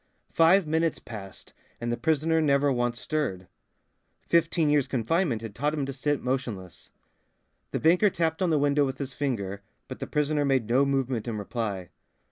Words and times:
Five 0.33 0.65
minutes 0.65 0.97
passed 0.97 1.53
and 1.79 1.91
the 1.91 1.95
prisoner 1.95 2.41
never 2.41 2.71
once 2.73 2.99
stirred. 2.99 3.47
Fifteen 4.27 4.67
years' 4.71 4.87
confinement 4.87 5.43
had 5.43 5.53
taught 5.53 5.75
him 5.75 5.85
to 5.85 5.93
sit 5.93 6.23
motionless. 6.23 6.89
The 7.69 7.79
banker 7.79 8.09
tapped 8.09 8.41
on 8.41 8.49
the 8.49 8.57
window 8.57 8.83
with 8.83 8.97
his 8.97 9.13
finger, 9.13 9.61
but 9.87 9.99
the 9.99 10.07
prisoner 10.07 10.43
made 10.43 10.67
no 10.67 10.87
movement 10.87 11.27
in 11.27 11.37
reply. 11.37 11.89